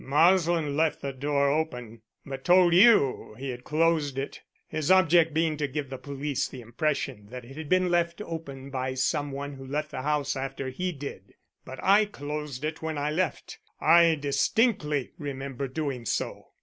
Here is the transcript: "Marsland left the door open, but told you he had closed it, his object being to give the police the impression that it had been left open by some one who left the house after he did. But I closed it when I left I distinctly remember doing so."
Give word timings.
"Marsland 0.03 0.75
left 0.75 1.03
the 1.03 1.13
door 1.13 1.51
open, 1.51 2.01
but 2.25 2.43
told 2.43 2.73
you 2.73 3.35
he 3.37 3.51
had 3.51 3.63
closed 3.63 4.17
it, 4.17 4.41
his 4.67 4.89
object 4.89 5.31
being 5.31 5.57
to 5.57 5.67
give 5.67 5.91
the 5.91 5.97
police 5.99 6.47
the 6.47 6.59
impression 6.59 7.27
that 7.27 7.45
it 7.45 7.55
had 7.55 7.69
been 7.69 7.91
left 7.91 8.19
open 8.19 8.71
by 8.71 8.95
some 8.95 9.31
one 9.31 9.53
who 9.53 9.63
left 9.67 9.91
the 9.91 10.01
house 10.01 10.35
after 10.35 10.69
he 10.69 10.91
did. 10.91 11.35
But 11.65 11.83
I 11.83 12.05
closed 12.05 12.65
it 12.65 12.81
when 12.81 12.97
I 12.97 13.11
left 13.11 13.59
I 13.79 14.15
distinctly 14.15 15.11
remember 15.19 15.67
doing 15.67 16.05
so." 16.07 16.47